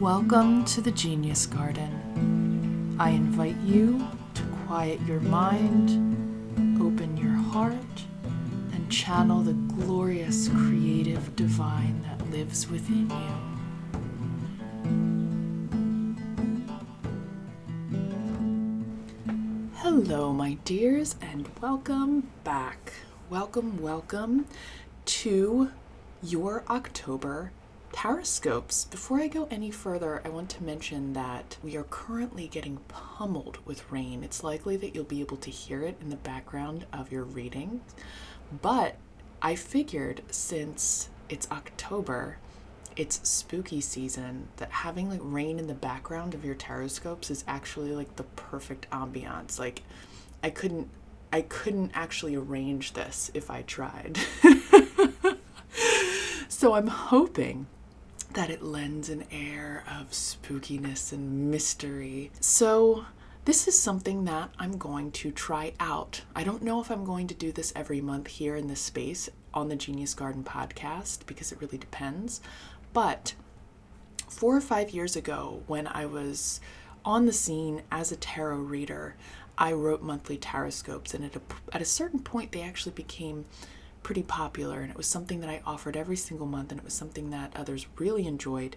[0.00, 2.94] Welcome to the Genius Garden.
[3.00, 5.90] I invite you to quiet your mind,
[6.80, 7.74] open your heart,
[8.72, 13.16] and channel the glorious creative divine that lives within you.
[19.78, 22.92] Hello, my dears, and welcome back.
[23.28, 24.46] Welcome, welcome
[25.06, 25.72] to
[26.22, 27.50] your October
[27.92, 28.90] Tarotscopes.
[28.90, 33.58] Before I go any further, I want to mention that we are currently getting pummeled
[33.64, 34.22] with rain.
[34.22, 37.80] It's likely that you'll be able to hear it in the background of your reading.
[38.62, 38.96] But
[39.42, 42.38] I figured since it's October,
[42.96, 47.92] it's spooky season, that having like rain in the background of your tarotscopes is actually
[47.92, 49.58] like the perfect ambiance.
[49.58, 49.82] Like
[50.42, 50.88] I couldn't
[51.32, 54.18] I couldn't actually arrange this if I tried.
[56.48, 57.66] so I'm hoping
[58.34, 62.30] that it lends an air of spookiness and mystery.
[62.40, 63.06] So,
[63.44, 66.20] this is something that I'm going to try out.
[66.36, 69.30] I don't know if I'm going to do this every month here in this space
[69.54, 72.42] on the Genius Garden podcast because it really depends.
[72.92, 73.34] But
[74.28, 76.60] four or five years ago, when I was
[77.04, 79.16] on the scene as a tarot reader,
[79.56, 81.40] I wrote monthly tarotscopes, and at a,
[81.72, 83.44] at a certain point, they actually became
[84.02, 86.94] pretty popular and it was something that I offered every single month and it was
[86.94, 88.76] something that others really enjoyed.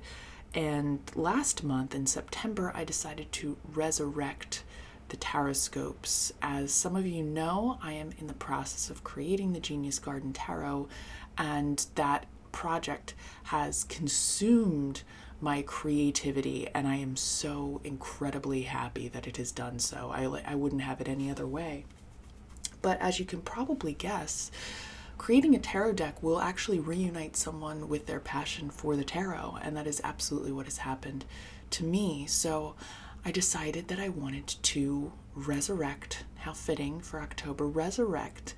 [0.53, 4.63] And last month in September, I decided to resurrect
[5.09, 6.31] the Tarotscopes.
[6.41, 10.33] As some of you know, I am in the process of creating the Genius Garden
[10.33, 10.87] Tarot,
[11.37, 15.03] and that project has consumed
[15.39, 20.11] my creativity, and I am so incredibly happy that it has done so.
[20.13, 21.85] I, I wouldn't have it any other way.
[22.81, 24.51] But as you can probably guess,
[25.21, 29.77] creating a tarot deck will actually reunite someone with their passion for the tarot, and
[29.77, 31.23] that is absolutely what has happened
[31.69, 32.25] to me.
[32.25, 32.73] So
[33.23, 38.55] I decided that I wanted to resurrect, how fitting for October, resurrect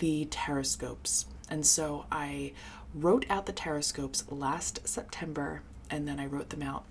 [0.00, 1.26] the tarotscopes.
[1.48, 2.54] And so I
[2.92, 6.86] wrote out the tarotscopes last September, and then I wrote them out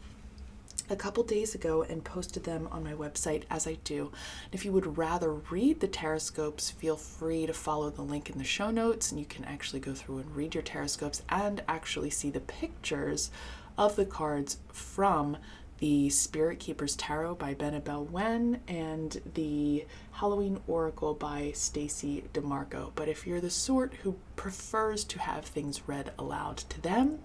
[0.89, 4.11] a couple days ago and posted them on my website as I do.
[4.51, 8.43] If you would rather read the tarotscopes, feel free to follow the link in the
[8.43, 12.29] show notes and you can actually go through and read your tarotscopes and actually see
[12.29, 13.29] the pictures
[13.77, 15.37] of the cards from
[15.79, 22.91] the Spirit Keepers Tarot by Benebell Wen and the Halloween Oracle by Stacey DeMarco.
[22.95, 27.19] But if you're the sort who prefers to have things read aloud to them,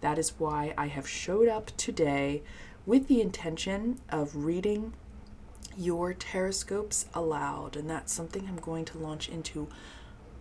[0.00, 2.42] that is why I have showed up today
[2.90, 4.92] with the intention of reading
[5.78, 7.76] your tarotscopes aloud.
[7.76, 9.68] And that's something I'm going to launch into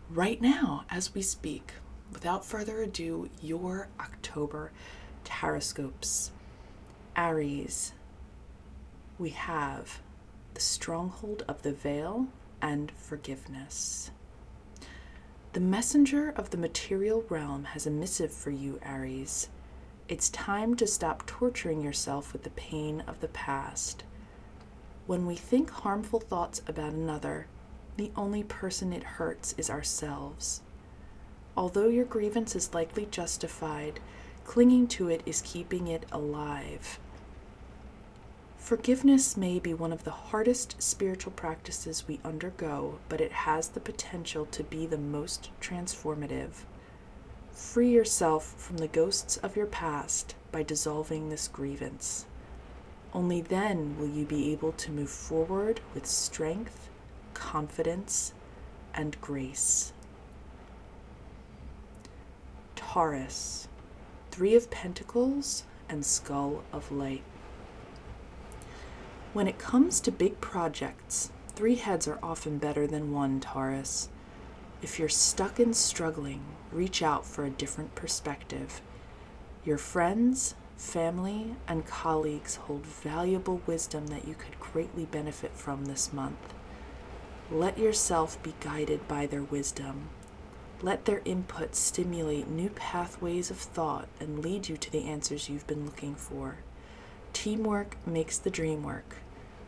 [0.10, 1.74] right now as we speak.
[2.12, 4.72] Without further ado, your October
[5.24, 6.32] tarotscopes.
[7.16, 7.94] Aries,
[9.20, 10.00] we have
[10.56, 12.30] the stronghold of the veil
[12.64, 14.10] and forgiveness.
[15.54, 19.50] The messenger of the material realm has a missive for you, Aries.
[20.10, 24.04] It's time to stop torturing yourself with the pain of the past.
[25.06, 27.46] When we think harmful thoughts about another,
[27.96, 30.62] the only person it hurts is ourselves.
[31.56, 34.00] Although your grievance is likely justified,
[34.46, 36.98] clinging to it is keeping it alive.
[38.58, 43.80] Forgiveness may be one of the hardest spiritual practices we undergo, but it has the
[43.80, 46.64] potential to be the most transformative.
[47.60, 52.26] Free yourself from the ghosts of your past by dissolving this grievance.
[53.14, 56.90] Only then will you be able to move forward with strength,
[57.36, 58.34] confidence,
[58.96, 59.94] and grace.
[62.76, 63.68] Taurus,
[64.32, 67.24] Three of Pentacles and Skull of Light.
[69.34, 74.10] When it comes to big projects, three heads are often better than one, Taurus.
[74.82, 76.42] If you're stuck and struggling,
[76.72, 78.82] reach out for a different perspective.
[79.66, 86.14] Your friends, family, and colleagues hold valuable wisdom that you could greatly benefit from this
[86.14, 86.54] month.
[87.52, 90.10] Let yourself be guided by their wisdom.
[90.82, 95.68] Let their input stimulate new pathways of thought and lead you to the answers you've
[95.68, 96.60] been looking for.
[97.34, 99.18] Teamwork makes the dream work.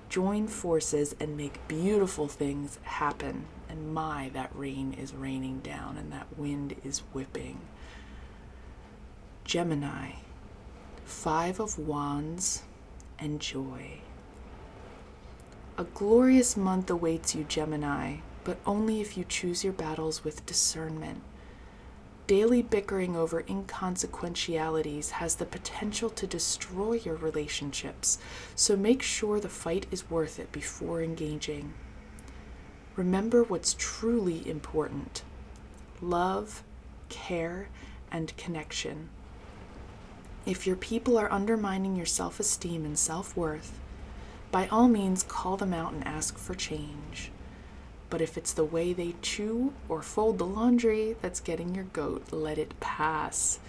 [0.08, 6.12] Join forces and make beautiful things happen and my, that rain is raining down and
[6.12, 7.62] that wind is whipping.
[9.46, 10.12] Gemini,
[11.06, 12.64] Five of Wands
[13.18, 14.00] and Joy.
[15.78, 21.22] A glorious month awaits you, Gemini, but only if you choose your battles with discernment.
[22.28, 28.18] Daily bickering over inconsequentialities has the potential to destroy your relationships,
[28.54, 31.74] so make sure the fight is worth it before engaging.
[32.98, 35.24] Remember what's truly important
[36.02, 36.62] love,
[37.08, 37.70] care,
[38.12, 39.08] and connection.
[40.46, 43.80] If your people are undermining your self esteem and self worth,
[44.52, 47.32] by all means call them out and ask for change.
[48.10, 52.26] But if it's the way they chew or fold the laundry that's getting your goat,
[52.32, 53.60] let it pass.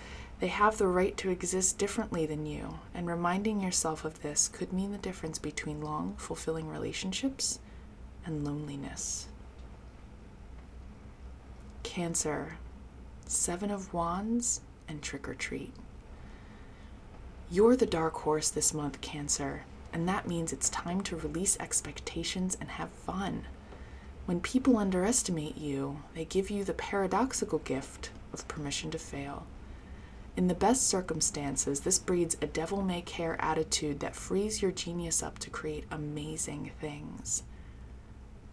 [0.41, 4.73] They have the right to exist differently than you, and reminding yourself of this could
[4.73, 7.61] mean the difference between long, fulfilling relationships
[8.25, 9.29] and loneliness.
[11.83, 12.59] Cancer,
[13.27, 15.73] Seven of Wands, and Trick or Treat.
[17.51, 22.57] You're the dark horse this month, Cancer, and that means it's time to release expectations
[22.61, 23.47] and have fun.
[24.25, 29.47] When people underestimate you, they give you the paradoxical gift of permission to fail.
[30.37, 35.23] In the best circumstances, this breeds a devil may care attitude that frees your genius
[35.23, 37.43] up to create amazing things.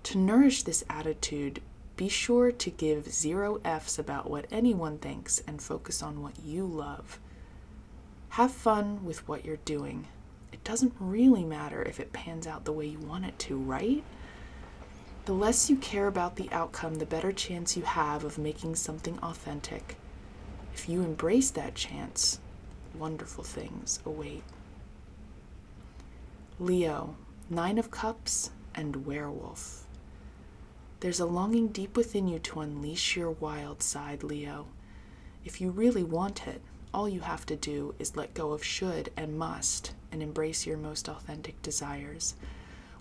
[0.03, 1.61] To nourish this attitude,
[1.95, 6.65] be sure to give zero F's about what anyone thinks and focus on what you
[6.65, 7.19] love.
[8.29, 10.07] Have fun with what you're doing.
[10.51, 14.03] It doesn't really matter if it pans out the way you want it to, right?
[15.25, 19.19] The less you care about the outcome, the better chance you have of making something
[19.19, 19.97] authentic.
[20.73, 22.39] If you embrace that chance,
[22.97, 24.43] wonderful things await.
[26.59, 27.15] Leo,
[27.49, 29.85] Nine of Cups, and Werewolf.
[31.01, 34.67] There's a longing deep within you to unleash your wild side, Leo.
[35.45, 36.61] If you really want it,
[36.93, 40.77] all you have to do is let go of should and must and embrace your
[40.77, 42.35] most authentic desires.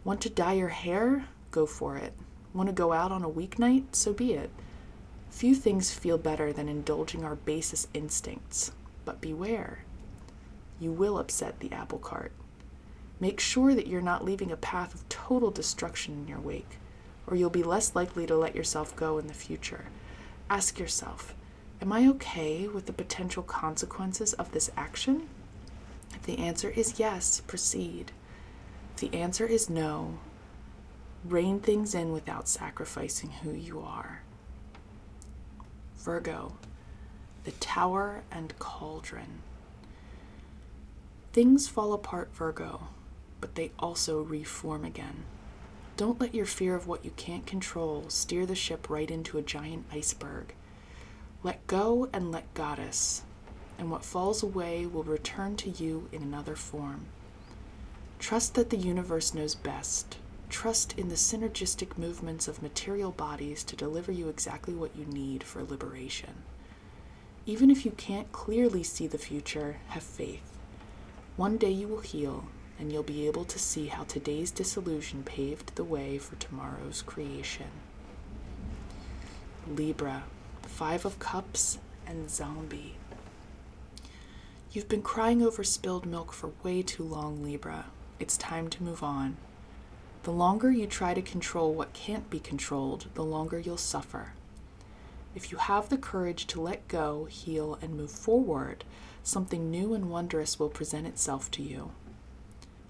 [0.04, 1.26] Want to dye your hair?
[1.50, 2.12] go for it.
[2.54, 3.84] Want to go out on a weeknight?
[3.92, 4.50] So be it.
[5.30, 8.70] Few things feel better than indulging our basest instincts,
[9.04, 9.84] but beware.
[10.78, 12.32] You will upset the apple cart.
[13.18, 16.78] Make sure that you're not leaving a path of total destruction in your wake,
[17.28, 19.86] or you'll be less likely to let yourself go in the future.
[20.50, 21.34] Ask yourself
[21.80, 25.28] Am I okay with the potential consequences of this action?
[26.14, 28.10] If the answer is yes, proceed.
[28.94, 30.18] If the answer is no,
[31.24, 34.22] rein things in without sacrificing who you are.
[35.98, 36.54] Virgo,
[37.44, 39.42] the Tower and Cauldron.
[41.32, 42.88] Things fall apart, Virgo,
[43.40, 45.24] but they also reform again.
[45.98, 49.42] Don't let your fear of what you can't control steer the ship right into a
[49.42, 50.54] giant iceberg.
[51.42, 53.22] Let go and let Goddess,
[53.78, 57.04] and what falls away will return to you in another form.
[58.18, 60.16] Trust that the universe knows best
[60.48, 65.42] Trust in the synergistic movements of material bodies to deliver you exactly what you need
[65.42, 66.42] for liberation.
[67.44, 70.56] Even if you can't clearly see the future, have faith.
[71.36, 72.46] One day you will heal,
[72.78, 77.66] and you'll be able to see how today's disillusion paved the way for tomorrow's creation.
[79.66, 80.24] Libra,
[80.62, 82.94] Five of Cups, and Zombie.
[84.72, 87.86] You've been crying over spilled milk for way too long, Libra.
[88.20, 89.36] It's time to move on.
[90.22, 94.32] The longer you try to control what can't be controlled, the longer you'll suffer.
[95.34, 98.84] If you have the courage to let go, heal, and move forward,
[99.22, 101.92] something new and wondrous will present itself to you.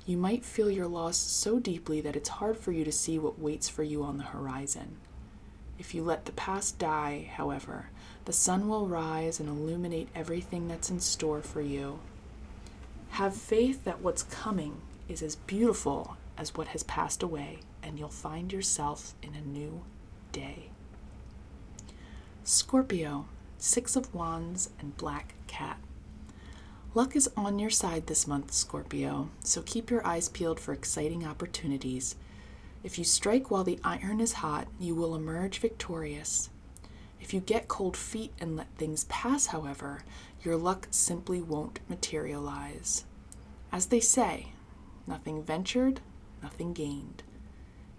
[0.08, 3.38] You might feel your loss so deeply that it's hard for you to see what
[3.38, 4.96] waits for you on the horizon.
[5.78, 7.90] If you let the past die, however,
[8.24, 11.98] the sun will rise and illuminate everything that's in store for you.
[13.10, 18.08] Have faith that what's coming is as beautiful as what has passed away, and you'll
[18.08, 19.82] find yourself in a new
[20.32, 20.70] day.
[22.44, 23.26] Scorpio,
[23.58, 25.78] Six of Wands, and Black Cat.
[26.94, 31.24] Luck is on your side this month, Scorpio, so keep your eyes peeled for exciting
[31.24, 32.16] opportunities.
[32.82, 36.48] If you strike while the iron is hot, you will emerge victorious.
[37.20, 40.02] If you get cold feet and let things pass, however,
[40.42, 43.04] your luck simply won't materialize.
[43.70, 44.52] As they say,
[45.06, 46.00] nothing ventured,
[46.42, 47.22] nothing gained.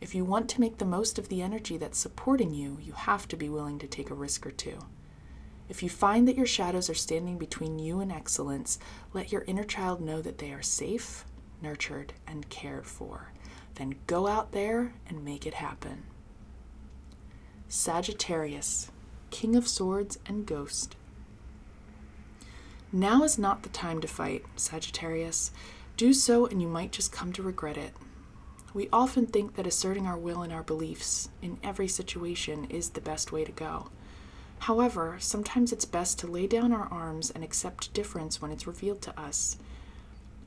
[0.02, 3.28] If you want to make the most of the energy that's supporting you, you have
[3.28, 4.80] to be willing to take a risk or two.
[5.70, 8.80] If you find that your shadows are standing between you and excellence,
[9.14, 11.24] let your inner child know that they are safe,
[11.62, 13.32] nurtured, and cared for.
[13.76, 16.04] Then go out there and make it happen.
[17.68, 18.92] Sagittarius,
[19.30, 20.96] King of Swords and Ghost.
[22.92, 25.52] Now is not the time to fight, Sagittarius.
[25.96, 27.94] Do so, and you might just come to regret it.
[28.74, 33.02] We often think that asserting our will and our beliefs in every situation is the
[33.02, 33.90] best way to go.
[34.60, 39.02] However, sometimes it's best to lay down our arms and accept difference when it's revealed
[39.04, 39.58] to us.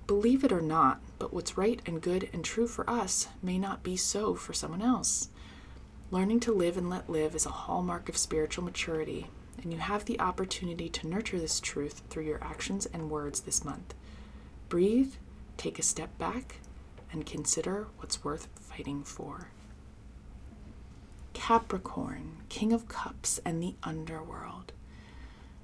[0.07, 3.83] Believe it or not, but what's right and good and true for us may not
[3.83, 5.29] be so for someone else.
[6.11, 9.29] Learning to live and let live is a hallmark of spiritual maturity,
[9.63, 13.65] and you have the opportunity to nurture this truth through your actions and words this
[13.65, 13.95] month.
[14.69, 15.15] Breathe,
[15.57, 16.57] take a step back,
[17.13, 19.49] and consider what's worth fighting for.
[21.45, 24.71] Capricorn, King of Cups, and the Underworld.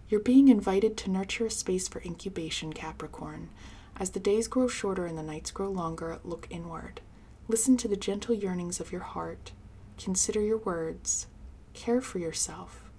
[0.09, 3.49] You're being invited to nurture a space for incubation, Capricorn.
[3.97, 7.01] As the days grow shorter and the nights grow longer, look inward.
[7.47, 9.53] Listen to the gentle yearnings of your heart.
[9.97, 11.29] Consider your words.
[11.75, 12.91] Care for yourself.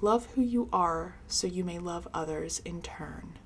[0.00, 3.36] Love who you are so you may love others in turn.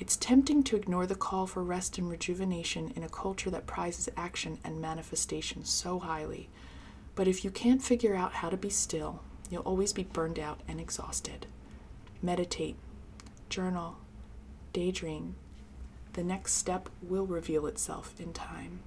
[0.00, 4.08] It's tempting to ignore the call for rest and rejuvenation in a culture that prizes
[4.16, 6.48] action and manifestation so highly.
[7.14, 10.60] But if you can't figure out how to be still, you'll always be burned out
[10.66, 11.46] and exhausted.
[12.22, 12.76] Meditate,
[13.48, 13.98] journal,
[14.72, 15.34] daydream.
[16.14, 18.80] The next step will reveal itself in time.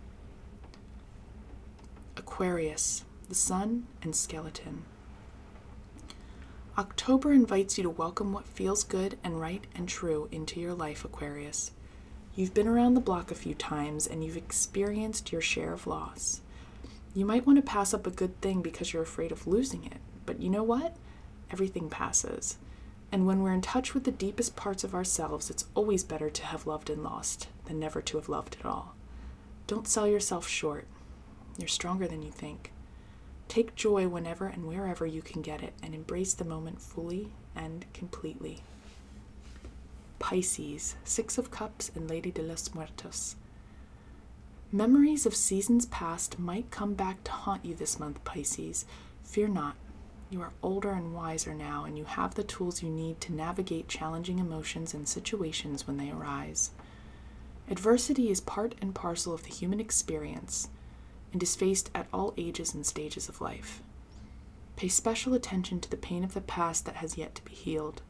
[2.17, 4.83] Aquarius, the Sun and Skeleton.
[6.77, 11.05] October invites you to welcome what feels good and right and true into your life,
[11.05, 11.71] Aquarius.
[12.35, 16.41] You've been around the block a few times and you've experienced your share of loss.
[17.15, 19.99] You might want to pass up a good thing because you're afraid of losing it,
[20.25, 20.97] but you know what?
[21.49, 22.57] Everything passes.
[23.09, 26.45] And when we're in touch with the deepest parts of ourselves, it's always better to
[26.45, 28.95] have loved and lost than never to have loved at all.
[29.65, 30.87] Don't sell yourself short.
[31.57, 32.73] You're stronger than you think.
[33.47, 37.85] Take joy whenever and wherever you can get it and embrace the moment fully and
[37.93, 38.61] completely.
[40.19, 43.37] Pisces, Six of Cups, and Lady de los Muertos.
[44.75, 48.85] Memories of seasons past might come back to haunt you this month, Pisces.
[49.23, 49.77] Fear not.
[50.29, 53.87] You are older and wiser now, and you have the tools you need to navigate
[53.87, 56.71] challenging emotions and situations when they arise.
[57.69, 60.67] Adversity is part and parcel of the human experience
[61.31, 63.81] and is faced at all ages and stages of life.
[64.75, 68.01] Pay special attention to the pain of the past that has yet to be healed.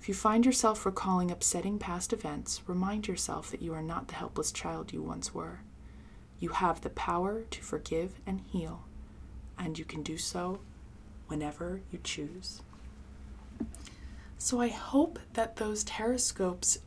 [0.00, 4.16] If you find yourself recalling upsetting past events, remind yourself that you are not the
[4.16, 5.60] helpless child you once were.
[6.42, 8.82] You have the power to forgive and heal,
[9.56, 10.58] and you can do so
[11.28, 12.62] whenever you choose.
[14.38, 16.78] So I hope that those tarotscopes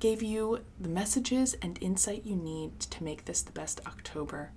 [0.00, 4.52] gave you the messages and insight you need to make this the best October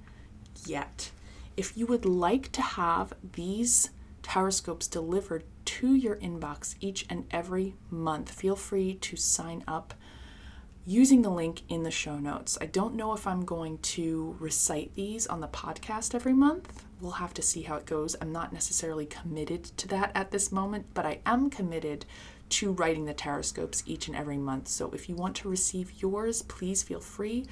[0.65, 1.11] yet.
[1.57, 3.89] If you would like to have these
[4.23, 9.93] tarotscopes delivered to your inbox each and every month, feel free to sign up
[10.85, 12.57] using the link in the show notes.
[12.61, 16.85] I don't know if I'm going to recite these on the podcast every month.
[17.01, 18.15] We'll have to see how it goes.
[18.21, 22.05] I'm not necessarily committed to that at this moment, but I am committed
[22.49, 24.67] to writing the Tarotscopes each and every month.
[24.67, 27.47] So if you want to receive yours, please feel free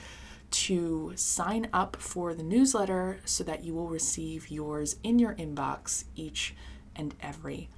[0.52, 6.04] to sign up for the newsletter so that you will receive yours in your inbox
[6.16, 6.54] each
[6.96, 7.70] and every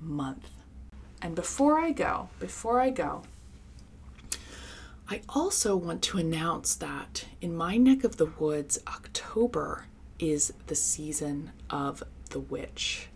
[0.00, 0.48] month.
[1.20, 3.24] And before I go, before I go,
[5.12, 9.86] I also want to announce that in my neck of the woods, October
[10.20, 13.08] is the season of the witch.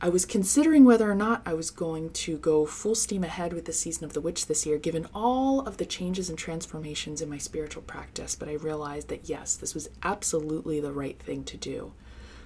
[0.00, 3.64] I was considering whether or not I was going to go full steam ahead with
[3.64, 7.28] the season of the witch this year, given all of the changes and transformations in
[7.28, 11.56] my spiritual practice, but I realized that yes, this was absolutely the right thing to
[11.56, 11.94] do.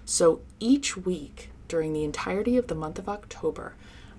[0.07, 3.75] So each week during the entirety of the month of October,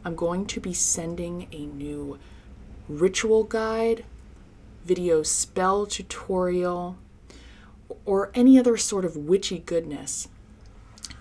[0.06, 2.20] I'm going to be sending a new
[2.88, 4.06] ritual guide,
[4.84, 6.98] video spell tutorial,
[8.06, 10.28] or any other sort of witchy goodness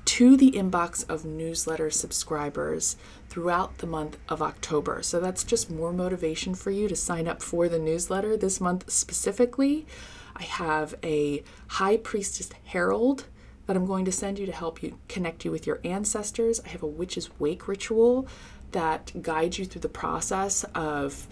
[0.05, 2.97] to the inbox of newsletter subscribers
[3.29, 5.03] throughout the month of October.
[5.03, 8.91] So that's just more motivation for you to sign up for the newsletter this month
[8.91, 9.87] specifically.
[10.35, 13.27] I have a High Priestess Herald
[13.67, 16.61] that I'm going to send you to help you connect you with your ancestors.
[16.65, 18.27] I have a Witch's Wake ritual
[18.73, 21.29] that guides you through the process of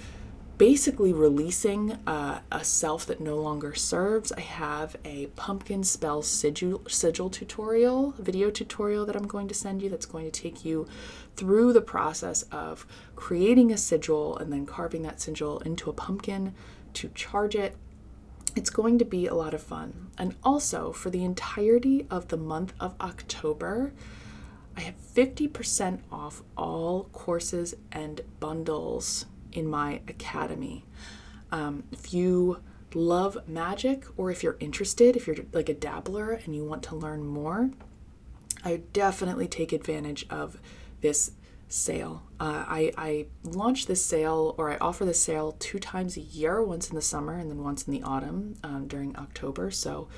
[0.58, 4.32] basically releasing uh, a self that no longer serves.
[4.32, 9.80] I have a pumpkin spell sigil, sigil tutorial, video tutorial that I'm going to send
[9.82, 10.88] you that's going to take you
[11.36, 16.52] through the process of creating a sigil and then carving that sigil into a pumpkin
[16.94, 17.76] to charge it.
[18.56, 20.08] It's going to be a lot of fun.
[20.18, 23.92] And also, for the entirety of the month of October,
[24.76, 30.84] I have 50% off all courses and bundles in my academy.
[31.50, 32.60] Um, if you
[32.94, 36.96] love magic or if you're interested, if you're like a dabbler and you want to
[36.96, 37.70] learn more,
[38.64, 40.58] I definitely take advantage of
[41.00, 41.32] this
[41.68, 42.22] sale.
[42.40, 46.62] Uh, I, I launch this sale or I offer this sale two times a year,
[46.62, 49.70] once in the summer and then once in the autumn um, during October.
[49.70, 50.08] So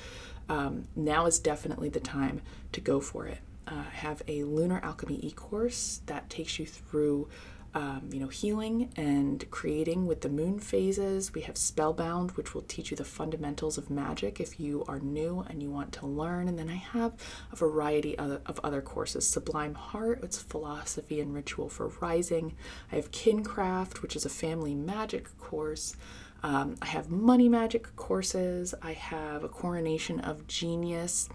[0.49, 3.39] um, now is definitely the time to go for it.
[3.67, 7.29] Uh, I have a lunar alchemy e course that takes you through
[7.73, 11.33] um, you know, healing and creating with the moon phases.
[11.33, 15.45] We have Spellbound, which will teach you the fundamentals of magic if you are new
[15.49, 16.47] and you want to learn.
[16.47, 17.13] And then I have
[17.51, 19.27] a variety of, other courses.
[19.27, 22.55] Sublime Heart, it's philosophy and ritual for rising.
[22.91, 25.95] I have Kincraft, which is a family magic course.
[26.43, 28.73] Um, I have money magic courses.
[28.81, 31.29] I have a coronation of genius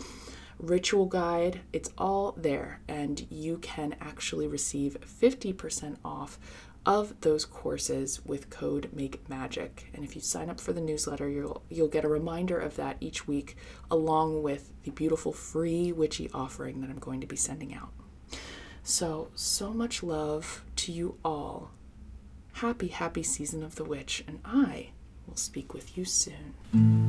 [0.59, 1.61] ritual guide.
[1.73, 6.39] It's all there, and you can actually receive 50% off
[6.87, 11.29] of those courses with code make magic and if you sign up for the newsletter
[11.29, 13.57] you'll you'll get a reminder of that each week
[13.91, 17.93] along with the beautiful free witchy offering that I'm going to be sending out.
[18.85, 21.73] So so much love to you all.
[22.53, 24.91] Happy happy season of the witch and I
[25.27, 27.06] will speak with you soon